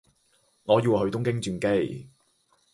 [0.63, 2.09] 我要去東京轉機